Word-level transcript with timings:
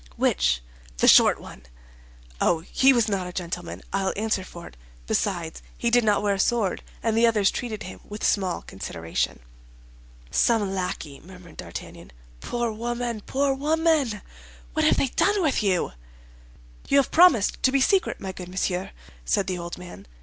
"Which?" 0.15 0.63
"The 0.97 1.07
short 1.07 1.39
one." 1.39 1.61
"Oh, 2.41 2.61
he 2.61 2.91
was 2.91 3.07
not 3.07 3.27
a 3.27 3.31
gentleman, 3.31 3.83
I'll 3.93 4.13
answer 4.15 4.43
for 4.43 4.65
it; 4.65 4.75
besides, 5.05 5.61
he 5.77 5.91
did 5.91 6.03
not 6.03 6.23
wear 6.23 6.33
a 6.33 6.39
sword, 6.39 6.81
and 7.03 7.15
the 7.15 7.27
others 7.27 7.51
treated 7.51 7.83
him 7.83 7.99
with 8.03 8.23
small 8.23 8.63
consideration." 8.63 9.41
"Some 10.31 10.73
lackey," 10.73 11.19
murmured 11.19 11.57
D'Artagnan. 11.57 12.11
"Poor 12.39 12.71
woman, 12.71 13.21
poor 13.27 13.53
woman, 13.53 14.23
what 14.73 14.83
have 14.85 14.97
they 14.97 15.09
done 15.09 15.39
with 15.43 15.61
you?" 15.61 15.91
"You 16.87 16.97
have 16.97 17.11
promised 17.11 17.61
to 17.61 17.71
be 17.71 17.79
secret, 17.79 18.19
my 18.19 18.31
good 18.31 18.49
monsieur?" 18.49 18.89
said 19.23 19.45
the 19.45 19.59
old 19.59 19.77
man. 19.77 20.07